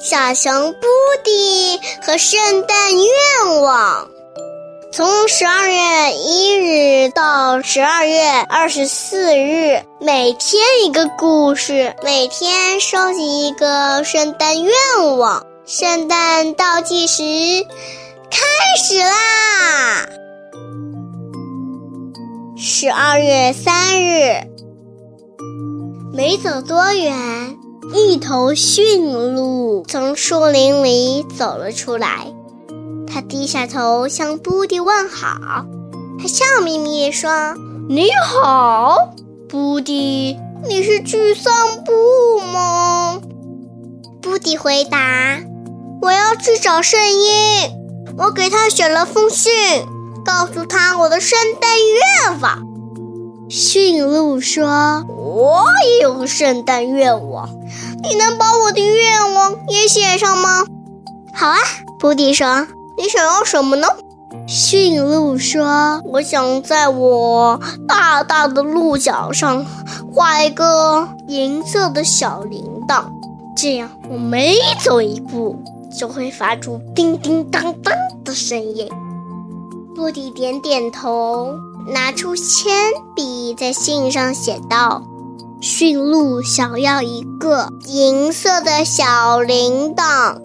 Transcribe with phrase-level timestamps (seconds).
[0.00, 0.86] 小熊布
[1.24, 4.08] 迪和圣诞愿望。
[4.92, 14.72] 从十二月一日到十二月二十四日，每天一个故事，每天收集一个圣诞愿
[15.18, 15.44] 望。
[15.66, 17.22] 圣诞倒计时
[18.30, 18.38] 开
[18.80, 20.08] 始啦！
[22.56, 24.46] 十二月三日，
[26.14, 27.58] 没走多远，
[27.94, 32.32] 一头驯鹿从树林里走了出来。
[33.06, 35.64] 他低下头向布迪问好，
[36.20, 37.54] 他笑眯眯地说
[37.88, 39.14] ：“你好，
[39.48, 40.36] 布迪，
[40.68, 41.52] 你是去散
[41.86, 43.20] 步吗？”
[44.20, 45.40] 布迪回答
[46.02, 47.70] ：“我要去找圣婴，
[48.18, 49.50] 我给他写了封信，
[50.24, 51.70] 告诉他我的圣诞
[52.30, 52.62] 愿望。”
[53.48, 57.48] 驯鹿说：“我也有个圣诞愿望，
[58.02, 60.64] 你能把我的愿望也写上吗
[61.34, 61.58] ？”“好啊。”
[62.00, 62.66] 布迪说。
[63.00, 63.86] 你想要什么呢？
[64.48, 69.64] 驯鹿说：“我想在我大大的鹿角上
[70.12, 73.04] 画一个银色的小铃铛，
[73.56, 75.62] 这样我每走一步
[75.96, 77.94] 就会发出叮叮当当
[78.24, 78.90] 的声音。”
[79.94, 81.54] 布迪点点头，
[81.92, 82.72] 拿出铅
[83.14, 85.04] 笔在信上写道
[85.60, 90.40] ：“驯鹿想要一个银色的小铃铛。”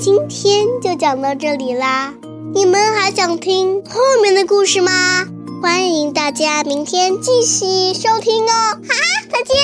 [0.00, 2.14] 今天就讲到这里啦，
[2.54, 5.26] 你们还想听后面的故事吗？
[5.60, 8.74] 欢迎大家明天继续收听哦！
[8.74, 8.78] 哈，
[9.32, 9.56] 再见。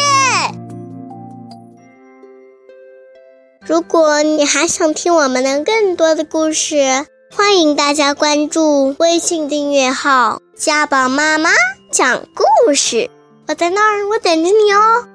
[3.61, 11.51] 如果你还想听我们的更多的故事，欢迎大家关注微信订阅号“家宝妈妈
[11.95, 13.09] 讲故事”，
[13.47, 15.07] 我在那儿，我等着你哦。